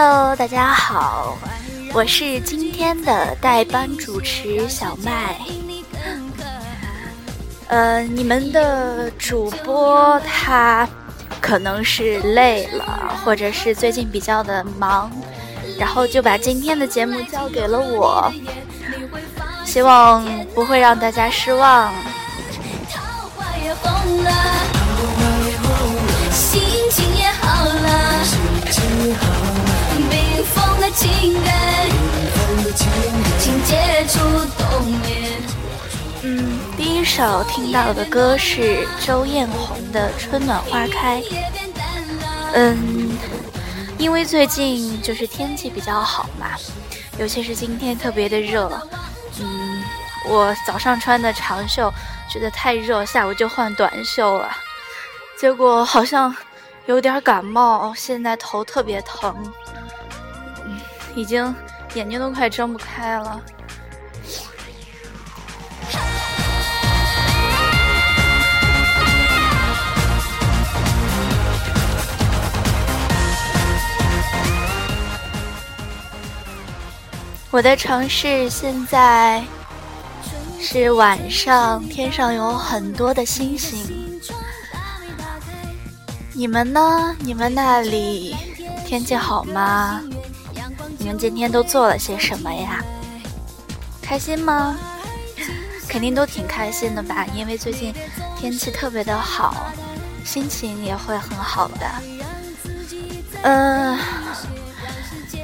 [0.00, 1.36] Hello，大家好，
[1.92, 5.36] 我是今天的代班主持小麦。
[7.66, 10.88] 呃，你们的主播他
[11.40, 15.10] 可能是累了，或者是最近比较的忙，
[15.76, 18.32] 然后就把今天的节目交给了我，
[19.64, 21.92] 希望不会让大家失望。
[22.88, 24.30] 桃花也疯了
[36.22, 41.22] 嗯，第一首听到的歌是周艳红的《春暖花开》。
[42.52, 43.16] 嗯，
[43.96, 46.48] 因为最近就是天气比较好嘛，
[47.16, 48.68] 尤其是今天特别的热。
[49.38, 49.80] 嗯，
[50.28, 51.92] 我早上穿的长袖
[52.28, 54.50] 觉得太热，下午就换短袖了，
[55.38, 56.34] 结果好像
[56.86, 59.32] 有点感冒，现在头特别疼，
[61.14, 61.54] 已经
[61.94, 63.40] 眼睛都快睁不开了。
[77.50, 79.42] 我的城市现在
[80.60, 83.80] 是晚上，天上有很多的星星。
[86.34, 87.16] 你们呢？
[87.20, 88.36] 你们那里
[88.86, 90.00] 天气好吗？
[91.08, 92.84] 你们今天都做了些什么呀？
[94.02, 94.78] 开心吗？
[95.88, 97.94] 肯定都挺开心的吧，因为最近
[98.36, 99.72] 天气特别的好，
[100.22, 101.86] 心情也会很好的。
[103.40, 103.98] 嗯。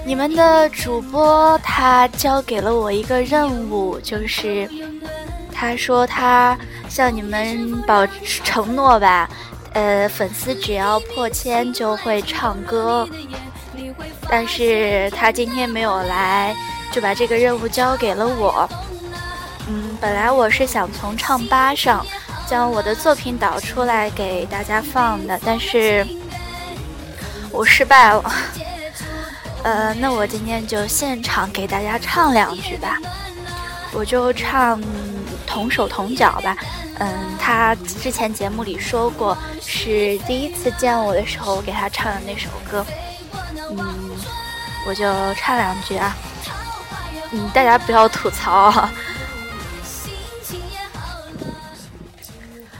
[0.04, 4.68] 你们的主播他交给了我一个任务，就是
[5.50, 6.58] 他说他
[6.90, 9.26] 向你们保承诺吧，
[9.72, 13.08] 呃，粉丝只要破千就会唱歌，
[14.28, 16.54] 但是他今天没有来，
[16.90, 18.68] 就把这个任务交给了我。
[19.68, 22.04] 嗯，本来我是想从唱吧上
[22.46, 26.06] 将我的作品导出来给大家放的，但是
[27.50, 28.22] 我失败了。
[29.64, 32.98] 呃，那我今天就现场给大家唱两句吧，
[33.92, 34.82] 我就唱
[35.46, 36.56] 同手同脚吧。
[36.98, 37.08] 嗯，
[37.40, 42.84] 他之前节目里说过，是第一次见我的时候我给他唱的那首歌。
[44.84, 46.16] 嗯，我就唱两句啊。
[47.32, 48.88] 嗯，大家不要吐槽。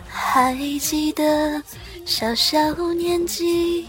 [0.09, 1.63] 还记得
[2.05, 2.59] 小小
[2.95, 3.89] 年纪。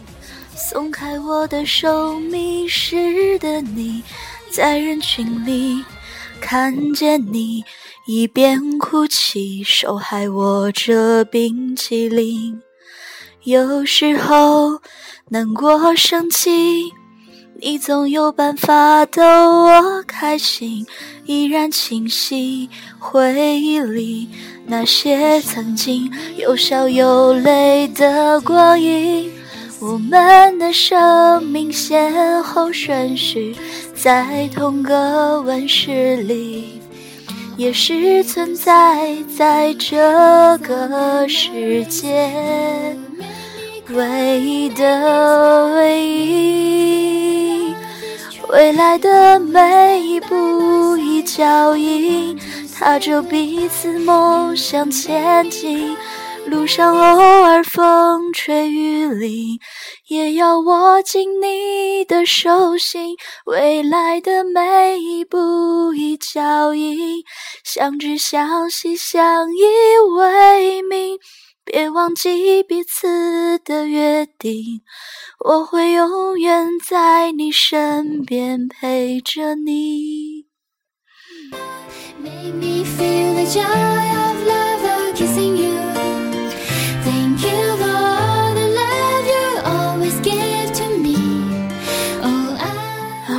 [0.55, 4.01] 松开我的手，迷失的你，
[4.49, 5.83] 在人群里
[6.39, 7.63] 看见你，
[8.07, 12.61] 一边哭泣，手还握着冰淇淋。
[13.43, 14.79] 有时候
[15.27, 16.89] 难过生气，
[17.61, 20.85] 你总有办法逗我开心，
[21.25, 24.27] 依然清晰回忆里
[24.65, 29.31] 那些曾经有笑有泪的光阴。
[29.79, 33.55] 我们的生命先后顺序，
[33.95, 36.81] 在同个温室里，
[37.55, 42.29] 也是存在在这个世界
[43.91, 46.94] 唯一的唯一。
[48.65, 52.35] 未来的每一步一脚印，
[52.73, 55.95] 踏着彼此梦想前进。
[56.47, 59.59] 路上偶尔风吹雨淋，
[60.07, 63.15] 也要握紧你的手心。
[63.45, 67.23] 未来的每一步一脚印，
[67.63, 69.61] 相知相惜相依
[70.17, 71.19] 为命。
[71.63, 74.81] 别忘记彼此的约定，
[75.43, 80.45] 我会永远在你身边陪着你。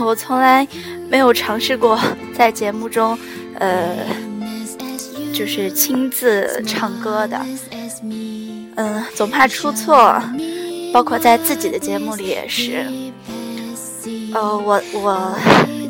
[0.05, 0.67] 我从来
[1.09, 1.99] 没有尝试过
[2.33, 3.19] 在节目中，
[3.59, 4.07] 呃，
[5.35, 7.45] 就是亲自唱歌的，
[8.77, 10.23] 嗯，总怕出错，
[10.97, 12.87] 包括在自己的节目里也是。
[14.33, 15.37] 呃，我我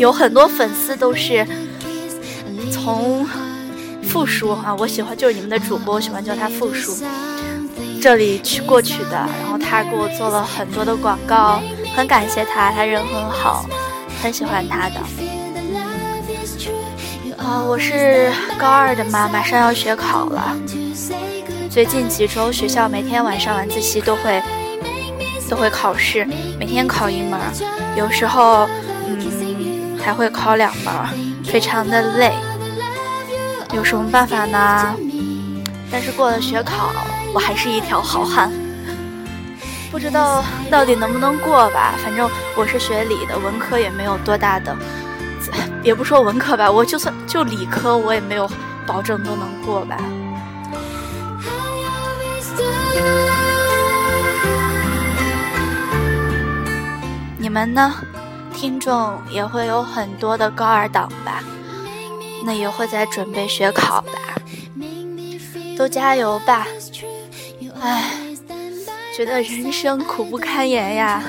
[0.01, 1.47] 有很多粉丝都是
[2.73, 3.25] 从
[4.03, 6.93] 复叔啊，我喜欢就是你们的主播，我喜欢叫他复叔，
[8.03, 11.63] 这里去过去的，然后他给我做了很多的广告，
[11.95, 13.65] 很感谢他，他人很好。
[14.21, 14.97] 很喜欢他的，
[17.37, 20.57] 啊，我是高二的嘛，马上要学考了。
[21.71, 24.43] 最近几周学校每天晚上晚自习都会
[25.49, 26.27] 都会考试，
[26.59, 27.39] 每天考一门，
[27.97, 28.69] 有时候
[29.07, 30.95] 嗯还会考两门，
[31.45, 32.33] 非常的累。
[33.73, 34.95] 有什么办法呢？
[35.91, 36.93] 但是过了学考，
[37.35, 38.51] 我还是一条好汉。
[39.91, 41.95] 不知道到底能不能过吧？
[42.03, 44.77] 反正我是学理的，文科也没有多大的。
[45.83, 48.51] 也不说文科吧，我就算就理科，我也没有
[48.87, 49.97] 保证都能过吧。
[57.57, 57.95] 们呢？
[58.53, 61.43] 听众也会有很多的高二党吧？
[62.45, 64.13] 那也会在准备学考吧？
[65.79, 66.67] 都加油吧！
[67.81, 68.13] 哎，
[69.17, 71.23] 觉得人生苦不堪言呀。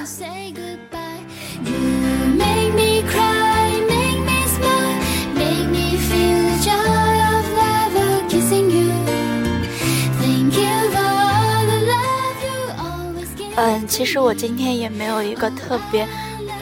[13.57, 16.07] 嗯，其实我今天也没有一个特别，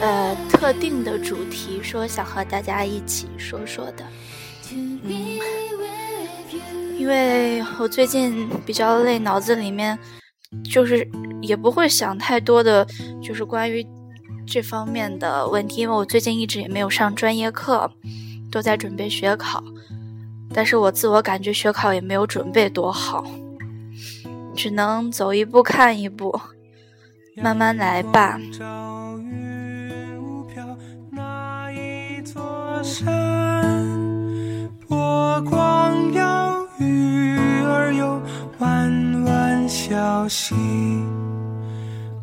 [0.00, 4.04] 呃，特定的主题，说想和大家一起说说的。
[4.72, 4.98] 嗯，
[6.98, 9.98] 因为我最近比较累，脑子里面
[10.64, 11.06] 就是
[11.42, 12.86] 也不会想太多的，
[13.22, 13.86] 就是关于
[14.46, 17.90] 这方面的问题，因为我最近一直也没有上专业课，
[18.50, 19.62] 都在准备学考，
[20.54, 23.22] 但是我自我感觉学考也没有准备多好，
[24.56, 26.40] 只能走一步看一步。
[27.42, 28.38] 慢慢来吧。
[34.88, 38.20] 波光摇，鱼儿游，
[38.58, 40.54] 弯弯小溪。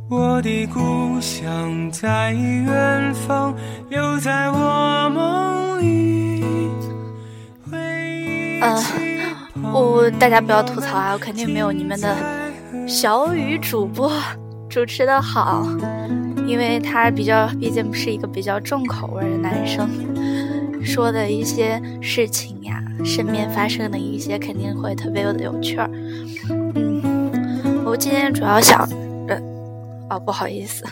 [0.10, 3.54] 我的故乡在远方，
[3.90, 6.44] 留在我梦里。
[8.62, 8.84] 呃，
[9.72, 12.16] 我大家不要吐槽啊，我肯定没有你们的
[12.88, 14.12] 小雨主播。
[14.74, 15.68] 主持的好，
[16.48, 19.88] 因为他比较，毕竟是一个比较重口味的男生，
[20.84, 25.88] 说的一些事情呀，身边发生的一些肯定会特别的有趣儿。
[26.50, 28.82] 嗯，我今天主要想，
[29.28, 29.40] 呃，
[30.10, 30.84] 哦，不好意思，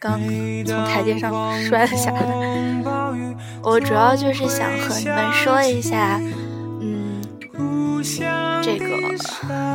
[0.00, 0.18] 刚
[0.66, 2.82] 从台阶上摔了下来。
[3.62, 6.20] 我主要就是想和你们说一下，
[6.80, 7.22] 嗯，
[8.60, 8.84] 这个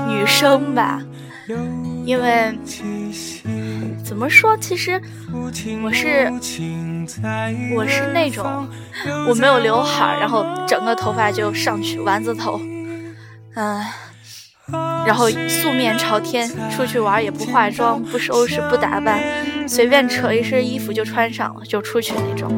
[0.09, 1.01] 女生吧。
[2.09, 2.51] 因为
[4.03, 4.99] 怎么说，其实
[5.83, 6.27] 我是
[7.75, 8.67] 我是那种
[9.27, 12.59] 我没有刘海，然后整个头发就上去丸子头，
[13.53, 13.85] 嗯，
[15.05, 19.21] 然后素面朝天出去玩也不化妆不收拾不打扮，
[19.67, 22.51] 随便扯一身衣服就穿上了就出去那种。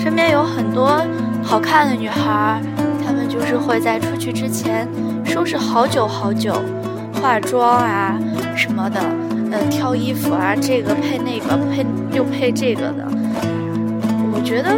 [0.00, 1.04] 身边有很多
[1.42, 2.62] 好看的女孩，
[3.04, 4.88] 她们就是会在出去之前
[5.24, 6.62] 收拾好久好久。
[7.20, 8.18] 化妆啊
[8.56, 9.00] 什么的，
[9.52, 13.06] 呃，挑衣服啊，这个配那个配又配这个的，
[14.32, 14.70] 我觉得，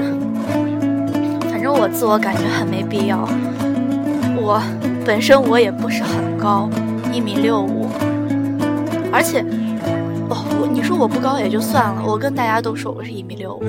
[1.50, 3.28] 反正我自我感觉很没必要。
[4.36, 4.60] 我
[5.06, 6.68] 本身我也不是很高，
[7.12, 7.88] 一米六五，
[9.12, 9.40] 而且，
[10.28, 13.62] 哦，你说我不高也就算了，我跟大家都说我是一米六五，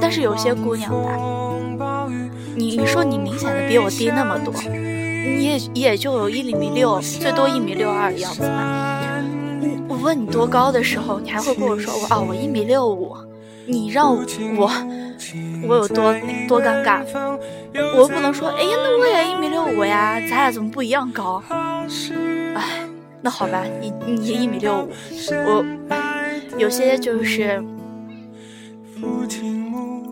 [0.00, 0.90] 但是有些姑娘
[1.78, 2.08] 吧，
[2.54, 4.54] 你你说你明显的比我低那么多。
[5.24, 9.22] 你也也就有一厘米六，最多一米六二的样子吧。
[9.88, 13.16] 我问你多高的时候，你还会跟我说我啊，我一米六五。
[13.66, 14.22] 你让我
[15.66, 16.14] 我有多
[16.46, 17.00] 多尴尬？
[17.74, 21.42] 我又不能说，哎呀，那我也一米六五呀，咱俩怎么不一样高？
[22.54, 22.86] 哎，
[23.22, 24.90] 那好吧，你你一米六五，
[25.46, 25.64] 我
[26.58, 27.64] 有些就是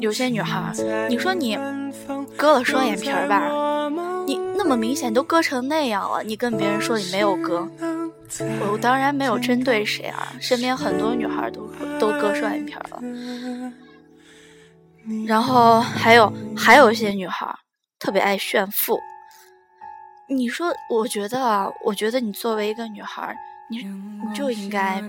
[0.00, 0.72] 有些女孩，
[1.10, 1.58] 你说你
[2.38, 3.52] 割了双眼皮儿吧？
[4.76, 7.68] 明显都割成那样了，你跟别人说你没有割，
[8.70, 11.66] 我当然没有针对谁啊，身边很多女孩都
[11.98, 13.02] 都割双眼皮了，
[15.26, 17.54] 然后还有还有一些女孩
[17.98, 18.98] 特别爱炫富，
[20.28, 23.36] 你说，我觉得啊，我觉得你作为一个女孩，
[23.68, 25.02] 你你就应该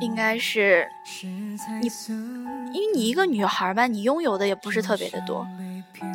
[0.00, 0.88] 应该是
[1.82, 1.88] 你，
[2.72, 5.46] 因为你一个女孩吧，你拥有的也不是特别的多，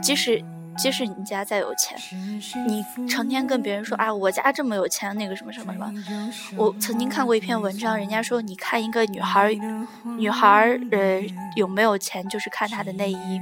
[0.02, 0.44] 即使。
[0.77, 1.98] 即使你家再有钱，
[2.68, 5.94] 你成天跟别人说啊，我家这么有钱，那个什么什么什么。
[6.56, 9.53] 我曾经看过一篇文章，人家说，你看一个女孩，
[10.18, 11.22] 女孩呃
[11.56, 13.39] 有没有钱，就是看她的内衣。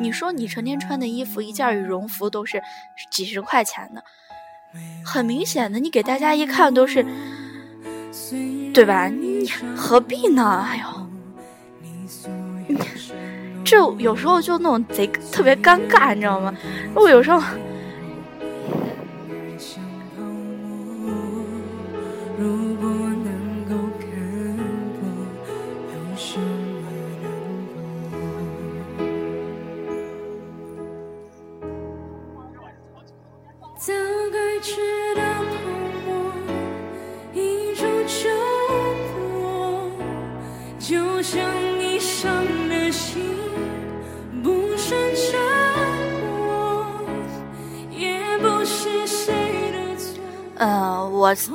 [0.00, 2.62] 你说你成天穿的衣服，一件羽绒服都是
[3.10, 4.02] 几十块钱的，
[5.04, 7.04] 很明显的，你给大家一看都是，
[8.72, 9.08] 对吧？
[9.08, 10.66] 你何必呢？
[10.68, 10.84] 哎呦。
[13.64, 16.52] 就有时候就那种贼特别尴尬，你知道吗？
[16.94, 17.40] 我有时候。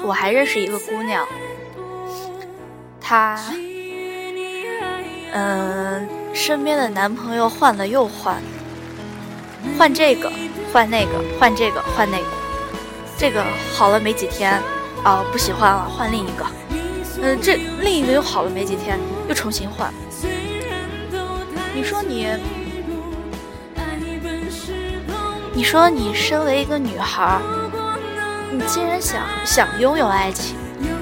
[0.03, 1.27] 我还认识一个姑娘，
[2.99, 3.39] 她，
[5.33, 8.41] 嗯，身边的男朋友换了又换，
[9.77, 10.31] 换这个
[10.71, 12.25] 换那个换这个换那个，
[13.17, 13.43] 这个
[13.73, 14.61] 好了没几天，
[15.03, 16.45] 哦不喜欢了换另一个，
[17.21, 19.93] 嗯这另一个又好了没几天又重新换，
[21.73, 22.27] 你说你，
[25.53, 27.39] 你说你身为一个女孩。
[28.51, 30.55] 你既然想想拥有爱情，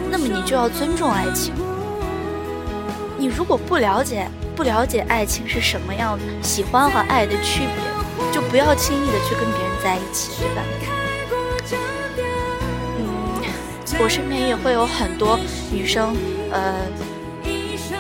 [0.09, 1.53] 那么你就要尊重爱情。
[3.17, 10.61] 你如果不了解不了解爱情是什么样，喜欢和爱的区别，就不要轻易的去跟别人在一起，对吧？
[12.97, 13.05] 嗯，
[13.99, 15.39] 我身边也会有很多
[15.71, 16.15] 女生，
[16.51, 16.75] 呃，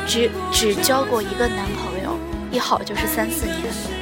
[0.07, 2.17] 只只交过一个男朋友，
[2.51, 3.94] 一好就是三四年。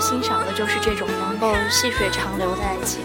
[0.00, 3.00] 欣赏的就是这种能够细水长流的爱情。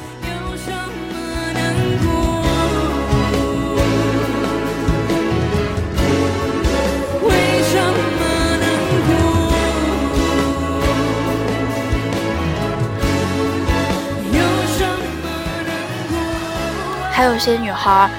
[17.12, 18.10] 还有些女孩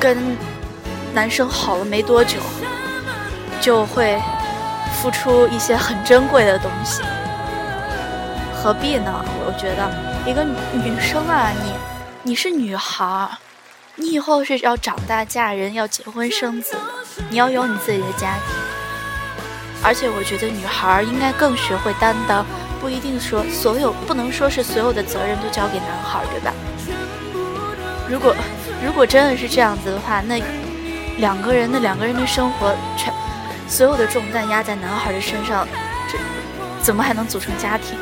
[0.00, 0.36] 跟
[1.14, 2.38] 男生好了没多久，
[3.60, 4.18] 就会
[5.00, 7.02] 付出一些很珍贵的东西。
[8.62, 9.12] 何必呢？
[9.44, 9.90] 我觉得
[10.24, 11.72] 一个女生啊，你
[12.22, 13.28] 你是女孩，
[13.96, 18.54] 你以后是要长大嫁人，要结婚生子的，你要有你自己的家庭。
[19.82, 22.46] 而且我觉得女孩应该更学会担当，
[22.80, 26.54] 不一定说所有，不能说是所有的责任都交给男孩，对吧？
[28.08, 28.32] 如果
[28.86, 30.40] 如果真的是这样子的话，那
[31.18, 33.12] 两个人的两个人的生活全
[33.66, 35.66] 所有的重担压在男孩的身上，
[36.08, 36.16] 这
[36.80, 37.98] 怎么还能组成家庭？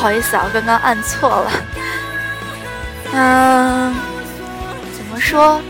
[0.00, 1.52] 不好意思啊，我刚刚按错了。
[3.12, 3.94] 嗯，
[4.96, 5.60] 怎么说？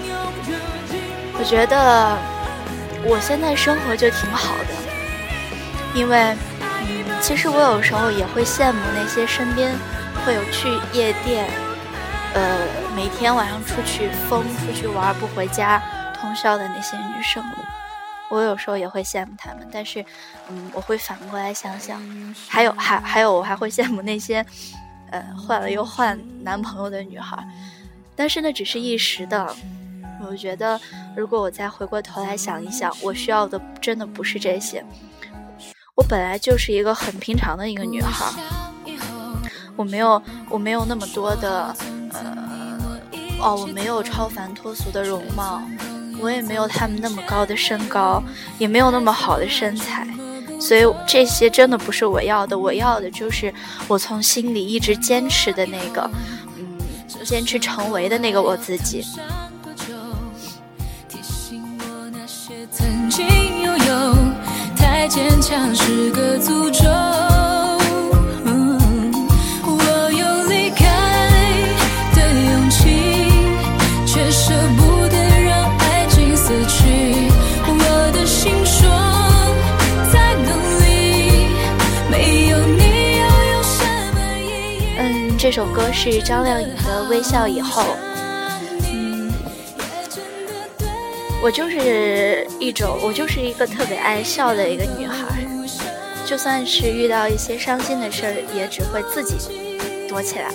[1.37, 2.17] 我觉得
[3.03, 9.75] 我现在生活就挺好的，因为，嗯，其实我有时候也会羡慕那些身边
[10.25, 11.51] 会有去夜店，
[12.35, 12.57] 呃，
[12.95, 15.83] 每天晚上出去疯、出去玩不回家
[16.21, 17.43] 通宵的那些女生。
[18.31, 20.05] 我有时候也会羡慕他们，但是，
[20.49, 22.01] 嗯，我会反过来想想，
[22.49, 24.45] 还有还还有，我还会羡慕那些，
[25.11, 27.45] 呃，换了又换男朋友的女孩，
[28.15, 29.55] 但是那只是一时的。
[30.23, 30.79] 我觉得，
[31.17, 34.85] 如果我再回过头来想一想，我需要的真的不是这些。
[35.97, 38.27] 我本来就是一个很平常的一个女孩，
[39.77, 41.75] 我没有我没有那么多的，
[42.13, 42.79] 呃，
[43.41, 45.63] 哦，我没有超凡脱俗的容貌。
[46.21, 48.23] 我也没有他们那么高的身高，
[48.59, 50.07] 也没有那么好的身材，
[50.61, 52.59] 所以这些真的不是我要的。
[52.59, 53.53] 我要的就是
[53.89, 56.11] 我从心里一直坚持的那个，
[56.59, 56.79] 嗯，
[57.25, 59.05] 坚持成为的那个我自己。
[64.77, 67.30] 太坚强是个诅咒。
[85.51, 87.83] 这首歌是张靓颖的《微笑以后》。
[88.93, 89.33] 嗯，
[91.43, 95.27] 我就是一种，我就是一个特别爱笑的一个女孩，
[96.25, 99.77] 就算是遇到一些伤心的事儿，也只会自己
[100.09, 100.53] 躲起来。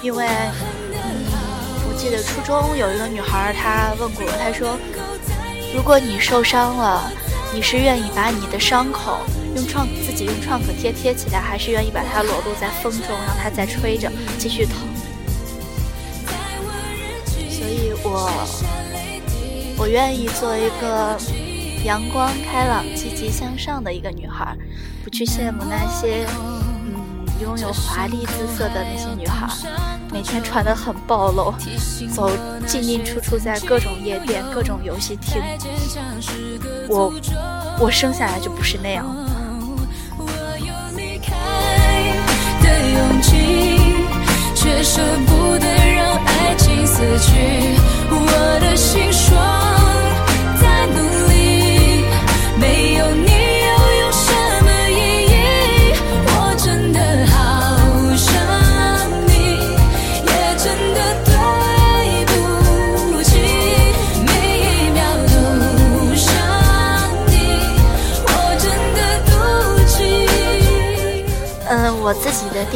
[0.00, 0.28] 因为，
[0.94, 4.78] 我记得初中有一个女孩，她问过我，她说
[5.74, 7.10] ：“如果你受伤了，
[7.52, 9.18] 你是愿意把你的伤口？”
[9.58, 14.74] 用创自己用创可贴贴起来，还是愿意把它裸露在风中，让它再吹着继续疼。
[17.50, 18.30] 所以我
[19.76, 21.18] 我愿意做一个
[21.84, 24.56] 阳光开朗、积极向上的一个女孩，
[25.02, 26.24] 不去羡慕那些
[26.86, 29.48] 嗯拥有华丽姿色的那些女孩，
[30.12, 31.52] 每天穿的很暴露，
[32.14, 32.30] 走
[32.64, 35.42] 进进出出在各种夜店、各种游戏厅。
[36.88, 37.12] 我，
[37.80, 39.04] 我生下来就不是那样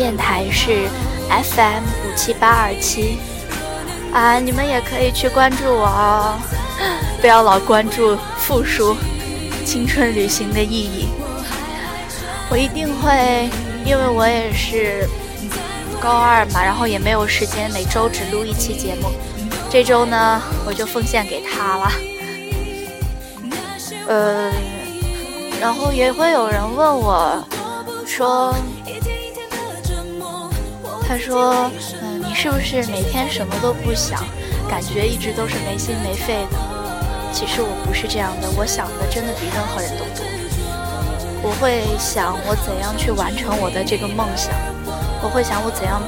[0.02, 0.88] 电台是
[1.28, 3.18] FM 五七八二七
[4.12, 6.34] 啊，你们也可以去关注我哦，
[7.20, 8.96] 不要老关注复述
[9.64, 11.06] 青春旅行的意义。
[12.50, 13.48] 我一定会，
[13.84, 15.08] 因为我也是
[16.00, 19.08] 高二嘛，然后也没有时间每周只录一期节目，
[19.70, 21.92] 这周呢我就奉献给他了。
[24.08, 24.52] 呃，
[25.60, 27.40] 然后也会有人问我
[28.04, 28.52] 说。
[31.12, 34.24] 他说：“嗯，你是不是每天什么都不想，
[34.66, 36.56] 感觉一直都是没心没肺的？
[37.34, 40.24] 其实我不是这样的，我想的真的比任何人都多。
[41.42, 44.54] 我会想我怎样去完成我的这个梦想，
[45.22, 46.00] 我会想我怎样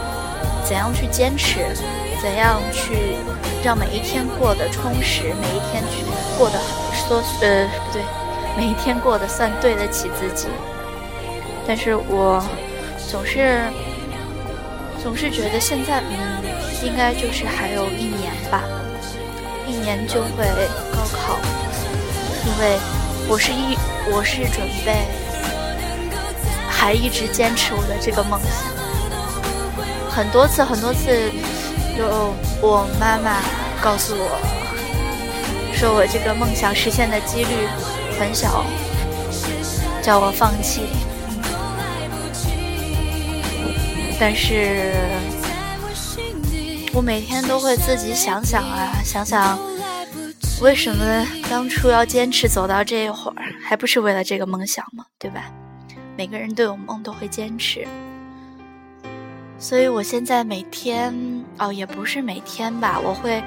[0.65, 1.77] 怎样去坚持，
[2.23, 3.19] 怎样去
[3.63, 6.03] 让每一天过得充实，每一天去
[6.39, 6.59] 过得
[6.97, 8.01] 说呃不对，
[8.57, 10.49] 每一天过得算对得起自己。
[11.67, 12.43] 但是我
[13.07, 13.61] 总是。”
[15.05, 16.43] 总是觉得现在，嗯，
[16.83, 18.65] 应该就是还有一年吧，
[19.69, 20.47] 一年就会
[20.91, 21.39] 高考，
[22.47, 22.79] 因为
[23.29, 23.77] 我是一，
[24.11, 25.05] 我是准备
[26.71, 28.51] 还一直坚持我的这个梦想，
[30.11, 31.31] 很多次很多次，
[31.99, 33.43] 有我妈妈
[33.83, 34.41] 告诉我，
[35.75, 37.69] 说我这个梦想实现的几率
[38.19, 38.65] 很小，
[40.01, 41.04] 叫我放弃。
[44.27, 44.91] 但是，
[46.95, 49.59] 我每天都会自己想想啊，想想
[50.63, 55.05] 为什么当初要坚持走到这一会儿，还不是为了这个梦想吗？
[55.19, 55.53] 对吧？
[56.17, 57.87] 每个人都有梦，都会坚持。
[59.59, 61.15] 所以我现在每天
[61.59, 63.45] 哦，也不是每天吧，我会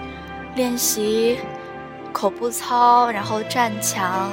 [0.55, 1.39] 练习
[2.13, 4.31] 口部操，然后站墙。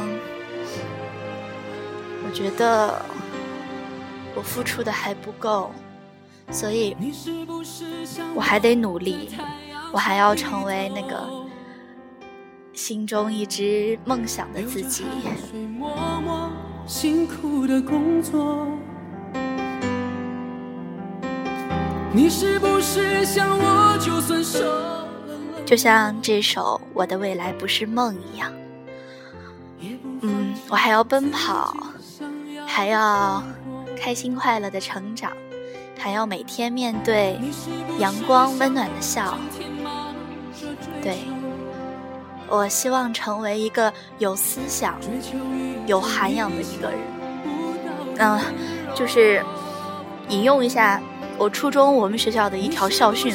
[2.23, 3.03] 我觉得
[4.35, 5.73] 我付出的还不够。
[6.51, 6.97] 所以，
[8.35, 9.31] 我还得努力，
[9.93, 11.29] 我还要成为那个
[12.73, 15.05] 心中一直梦想的自己。
[25.67, 28.53] 就像这首《我的未来不是梦》一样，
[30.21, 31.75] 嗯，我还要奔跑，
[32.67, 33.43] 还要
[33.97, 35.33] 开心快乐的成长。
[36.05, 37.41] 还要每天面对
[37.99, 39.39] 阳光温暖的笑，
[41.03, 41.17] 对
[42.47, 44.99] 我希望成为一个有思想、
[45.87, 46.99] 有涵养的一个人。
[48.19, 48.39] 嗯，
[48.95, 49.43] 就是
[50.29, 51.01] 引用一下
[51.39, 53.35] 我初中我们学校的一条校训，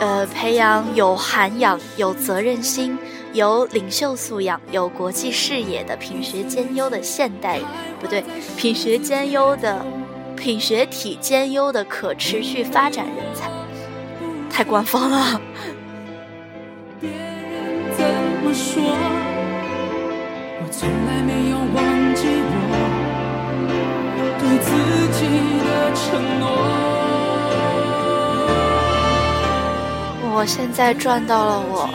[0.00, 2.96] 呃，培养有涵养、有责任心、
[3.34, 7.66] 有领袖素养、有国际视野的品学兼优的现代人，
[8.00, 8.24] 不对，
[8.56, 9.84] 品学兼优的。
[10.36, 13.48] 品学体兼优的可持续发展人才，
[14.50, 15.40] 太官方了。
[30.36, 31.88] 我现在转到了我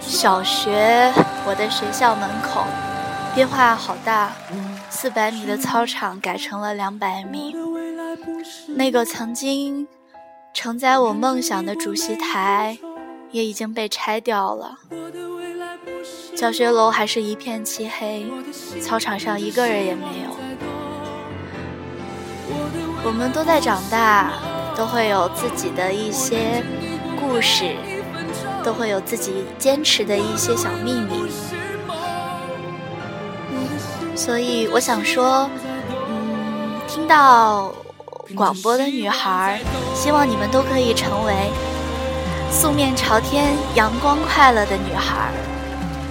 [0.00, 1.12] 小学，
[1.44, 2.64] 我的学校门口，
[3.34, 4.30] 变化好大，
[5.02, 7.56] 四百米的操场改成了两百米。
[8.68, 9.88] 那个曾经
[10.54, 12.78] 承载我梦想的主席台
[13.32, 14.78] 也已经被拆掉了，
[16.36, 18.24] 教学楼还是一片漆黑，
[18.80, 20.30] 操场上一个人也没有。
[23.04, 24.34] 我们都在长大，
[24.76, 26.62] 都会有自己的一些
[27.18, 27.74] 故事，
[28.62, 31.28] 都会有自己坚持的一些小秘密。
[34.22, 35.50] 所以我想说，
[36.08, 37.72] 嗯，听到。
[38.36, 39.60] 广播的女孩，
[39.94, 41.50] 希望你们都可以成为
[42.50, 45.32] 素面朝天、阳光快乐的女孩。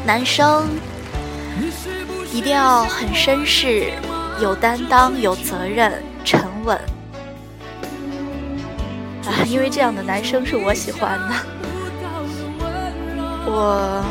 [0.05, 0.67] 男生
[2.31, 3.93] 一定要很绅士、
[4.39, 6.77] 有担当、有责任、沉稳。
[9.25, 11.35] 啊，因为这样的男生是我喜欢的。
[13.47, 14.03] 我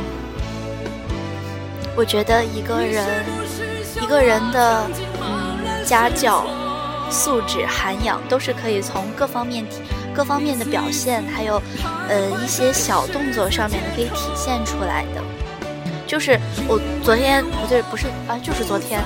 [1.96, 3.04] 我觉得一个人
[4.02, 4.86] 一个人的
[5.22, 6.44] 嗯家教、
[7.10, 9.82] 素质、涵养都是可以从各方面体
[10.14, 11.62] 各方面的表现，还有
[12.08, 15.22] 呃一些小动作上面可以体现出来的。
[16.06, 19.00] 就是我昨天不对，不是啊，就是昨天，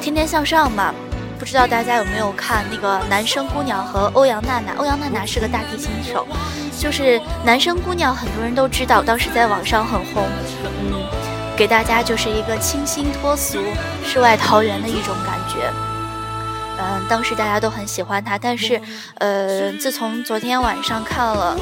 [0.02, 0.92] 《天天向上》嘛。
[1.38, 4.72] 不知道大家有没有看那个《男生姑娘》和欧阳娜娜？
[4.78, 6.26] 欧阳娜娜是个大提琴手，
[6.78, 10.26] 就是《男生姑娘》，很多人都知道，当时在网上很红。
[10.80, 11.04] 嗯，
[11.56, 13.58] 给大家就是一个清新脱俗、
[14.04, 15.72] 世外桃源的一种感觉。
[16.78, 18.78] 嗯，当时大家都很喜欢她，但是，
[19.14, 21.56] 呃，自从昨天晚上看了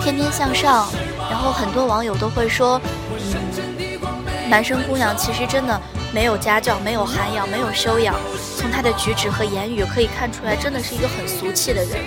[0.04, 0.86] 《天天向上》，
[1.28, 2.80] 然后很多网友都会说，
[3.18, 5.80] 嗯，男生姑娘其实真的
[6.14, 8.14] 没有家教，没有涵养，没有修养。
[8.56, 11.98] 从他的举止和言语可以看出来，真的是一个很俗气的人。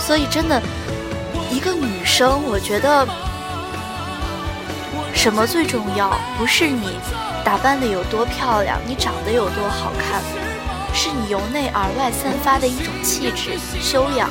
[0.00, 0.60] 所以，真的，
[1.48, 3.06] 一个女生，我觉得
[5.22, 6.18] 什么最重要？
[6.38, 6.98] 不是你
[7.44, 10.22] 打扮的有多漂亮，你长得有多好看，
[10.94, 14.30] 是你由内而外散发的一种气质、修养，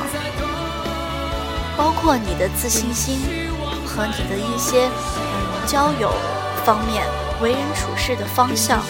[1.77, 3.19] 包括你的自信心
[3.85, 6.11] 和你的一些嗯交友
[6.65, 7.05] 方面、
[7.39, 8.81] 为人处事的方向。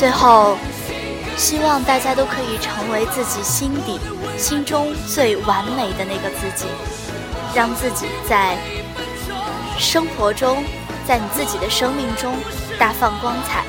[0.00, 0.56] 最后，
[1.36, 4.00] 希望大家都可以成为自己心底、
[4.38, 6.64] 心中最完美的那个自己，
[7.54, 8.56] 让自己在
[9.78, 10.64] 生活中，
[11.06, 12.34] 在你自己的生命中
[12.78, 13.62] 大放光彩。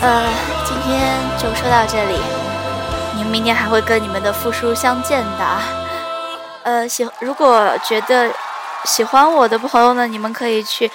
[0.00, 0.32] 呃，
[0.64, 2.18] 今天就说到这里，
[3.14, 5.83] 你们明天还会跟你们的复叔相见的。
[6.64, 8.30] 呃，喜如果觉得
[8.84, 10.90] 喜欢我的朋友呢，你们可以去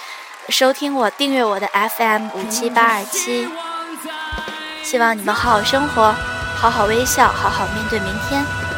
[0.49, 3.47] 收听我、订阅我的 FM 五七八二七。
[4.83, 6.13] 希望你们好好生活，
[6.57, 8.68] 好好微笑，好好面对明天。